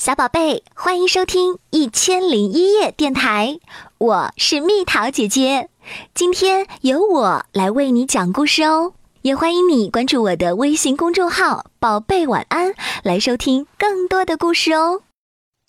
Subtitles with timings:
[0.00, 3.60] 小宝贝，欢迎收听《一千零一夜》电台，
[3.98, 5.68] 我是蜜桃姐姐。
[6.14, 12.72] 今天由我来为你讲故事哦，也欢迎你关注我的微信公众号“宝贝晚安”，
[13.04, 15.02] 来收听更多的故事哦。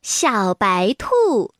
[0.01, 1.51] 小白兔，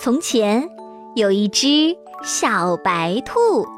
[0.00, 0.70] 从前
[1.14, 1.94] 有一只
[2.24, 3.68] 小白兔，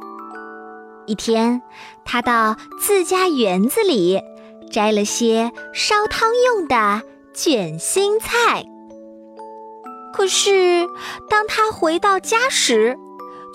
[1.09, 1.61] 一天，
[2.05, 4.23] 它到自家园子里。
[4.69, 7.03] 摘了些烧汤用的
[7.35, 8.65] 卷心菜，
[10.13, 10.87] 可是
[11.29, 12.97] 当他回到家时，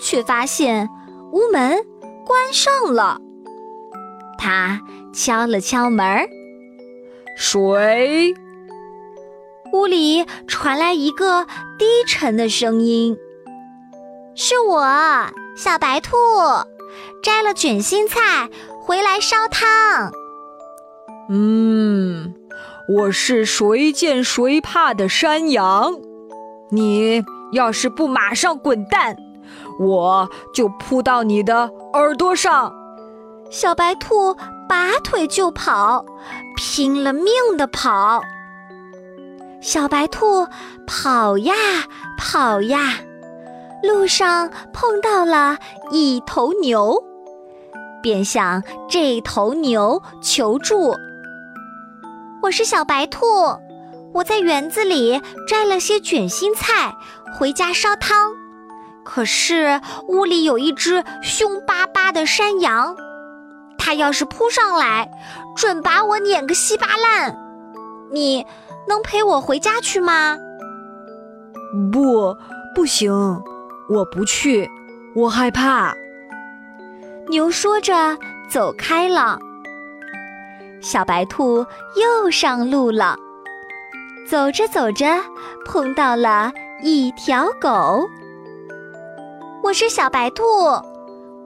[0.00, 0.88] 却发现
[1.32, 1.84] 屋门
[2.26, 3.18] 关上了。
[4.38, 4.80] 他
[5.12, 6.26] 敲了敲门，
[7.36, 8.34] 谁？
[9.72, 11.46] 屋里传来一个
[11.78, 13.16] 低沉的声音
[14.36, 14.82] ：“是我，
[15.56, 16.16] 小白兔，
[17.22, 18.48] 摘了卷心菜
[18.82, 20.12] 回来烧汤。”
[21.28, 22.34] 嗯，
[22.86, 25.94] 我是谁见谁怕的山羊。
[26.70, 29.16] 你要是不马上滚蛋，
[29.80, 32.74] 我就扑到你的耳朵上。
[33.50, 34.34] 小白兔
[34.68, 36.04] 拔腿就跑，
[36.56, 38.22] 拼了命的跑。
[39.62, 40.46] 小白兔
[40.86, 41.54] 跑呀
[42.18, 42.96] 跑呀，
[43.82, 45.56] 路上碰到了
[45.90, 47.02] 一头牛，
[48.02, 50.94] 便向这头牛求助。
[52.44, 53.24] 我是小白兔，
[54.12, 56.94] 我在园子里摘了些卷心菜，
[57.38, 58.32] 回家烧汤。
[59.02, 62.94] 可是屋里有一只凶巴巴的山羊，
[63.78, 65.10] 它要是扑上来，
[65.56, 67.34] 准把我碾个稀巴烂。
[68.12, 68.44] 你
[68.86, 70.36] 能陪我回家去吗？
[71.90, 72.36] 不，
[72.74, 73.10] 不行，
[73.88, 74.68] 我不去，
[75.16, 75.94] 我害怕。
[77.28, 78.18] 牛说着
[78.50, 79.38] 走开了。
[80.84, 81.64] 小白兔
[81.96, 83.16] 又上路了，
[84.28, 85.06] 走着走着，
[85.64, 88.06] 碰到了一条狗。
[89.62, 90.44] 我是小白兔，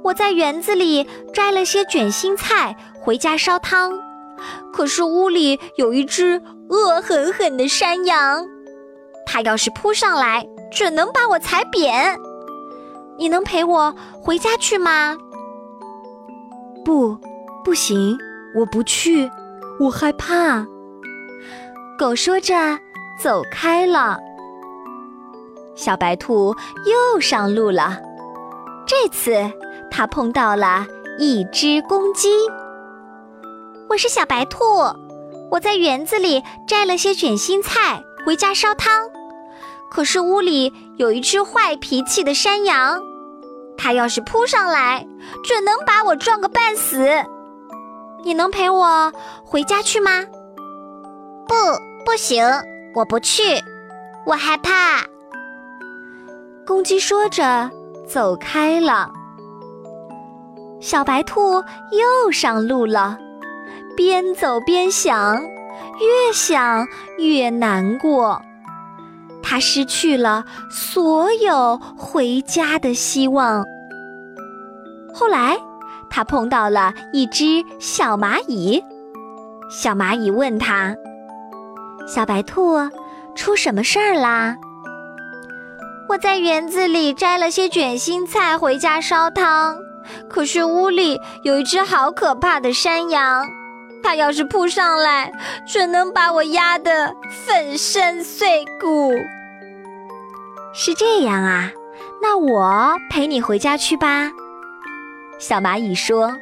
[0.02, 3.96] 我在园子里摘了些卷心菜，回家烧汤。
[4.72, 8.44] 可是屋里有一只恶狠狠的山羊，
[9.24, 12.18] 它要是扑上来，准能把我踩扁。
[13.16, 15.16] 你能陪我回家去吗？
[16.84, 17.16] 不，
[17.64, 18.18] 不行。
[18.58, 19.30] 我不去，
[19.78, 20.66] 我害怕。
[21.96, 22.54] 狗说着
[23.22, 24.18] 走开了。
[25.76, 26.52] 小白兔
[26.84, 27.98] 又上路了，
[28.84, 29.32] 这次
[29.92, 30.84] 它碰到了
[31.20, 32.30] 一只公鸡。
[33.88, 34.58] 我是小白兔，
[35.52, 39.08] 我在园子里摘了些卷心菜，回家烧汤。
[39.88, 43.00] 可是屋里有一只坏脾气的山羊，
[43.76, 45.06] 它要是扑上来，
[45.44, 47.08] 准能把我撞个半死。
[48.24, 49.12] 你能陪我
[49.44, 50.24] 回家去吗？
[51.46, 51.54] 不，
[52.04, 52.44] 不行，
[52.94, 53.42] 我不去，
[54.26, 55.02] 我害怕。
[56.66, 57.70] 公鸡说着
[58.06, 59.10] 走开了。
[60.80, 61.62] 小白兔
[61.92, 63.18] 又上路了，
[63.96, 66.86] 边走边想，越想
[67.18, 68.42] 越难过。
[69.42, 73.64] 它失去了所有回家的希望。
[75.14, 75.56] 后来。
[76.10, 78.82] 他碰到了一只小蚂蚁，
[79.70, 80.96] 小蚂蚁问他
[82.06, 82.78] ：“小白兔，
[83.34, 84.56] 出什么事儿啦？”
[86.08, 89.76] 我在园子里摘了些卷心菜回家烧汤，
[90.30, 93.46] 可是屋里有一只好可怕的山羊，
[94.02, 95.30] 它要是扑上来，
[95.70, 97.14] 准能把我压得
[97.44, 99.12] 粉身碎骨。
[100.72, 101.70] 是这样啊，
[102.22, 104.30] 那我陪你回家去吧。
[105.38, 106.36] 小蚂蚁说：“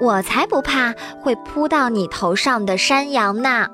[0.00, 3.66] 我才不怕会扑到你头上的山羊呢。”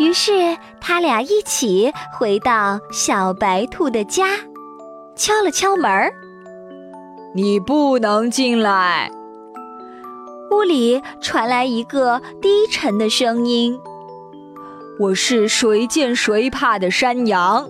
[0.00, 4.28] 于是他俩一起回到小白兔的家，
[5.14, 6.12] 敲了敲门儿
[7.34, 9.10] ：“你不能进来。”
[10.50, 13.76] 屋里传来一个低沉的声音
[15.00, 17.68] ：“我是谁见谁怕的山羊，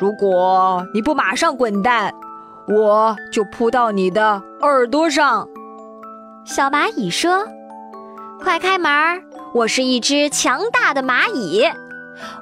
[0.00, 2.14] 如果你不马上滚蛋。”
[2.66, 5.48] 我就扑到你的耳朵上。
[6.44, 7.46] 小蚂蚁说
[8.42, 9.22] ：“快开门！
[9.52, 11.64] 我是一只强大的蚂蚁，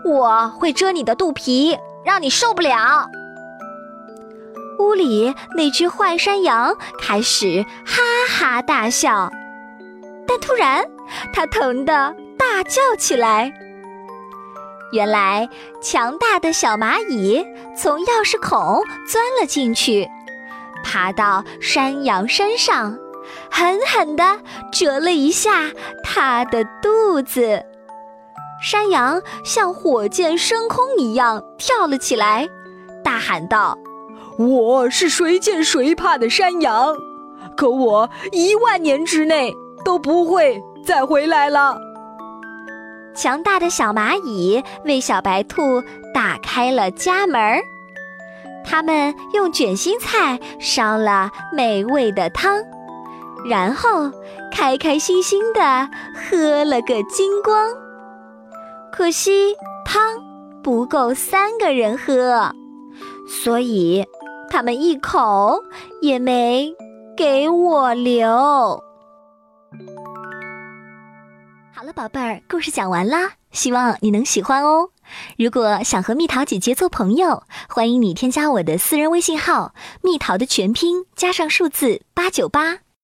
[0.04, 3.08] 我会蛰你的肚皮，让你受不了。”
[4.78, 9.30] 屋里那只坏山羊开始哈哈大笑，
[10.26, 10.84] 但突然
[11.32, 13.52] 它疼得大叫起来。
[14.92, 15.48] 原来，
[15.80, 17.44] 强大的小蚂蚁
[17.74, 20.06] 从钥匙孔钻了进去，
[20.84, 22.98] 爬到山羊身上，
[23.50, 24.38] 狠狠地
[24.70, 25.70] 折了一下
[26.04, 27.62] 它的肚子。
[28.62, 32.48] 山羊像火箭升空一样跳了起来，
[33.02, 33.78] 大喊道
[34.38, 36.94] ：“我是谁见谁怕的山羊，
[37.56, 39.52] 可我一万年之内
[39.84, 41.78] 都不会再回来了。”
[43.14, 45.82] 强大的小蚂蚁为小白兔
[46.14, 47.62] 打开了家门儿，
[48.64, 52.62] 他们用卷心菜烧了美味的汤，
[53.44, 54.10] 然后
[54.50, 57.68] 开开心心的喝了个精光。
[58.92, 59.54] 可惜
[59.84, 60.18] 汤
[60.62, 62.52] 不够三个人喝，
[63.26, 64.06] 所以
[64.50, 65.62] 他们一口
[66.00, 66.74] 也没
[67.16, 68.82] 给我留。
[71.92, 74.90] 宝贝儿，故事讲完啦，希望你能喜欢哦。
[75.36, 82.78] 如果想和蜜桃姐姐做朋友，欢迎你添加我的私人微信号“蜜桃”的全拼加上数字八九八。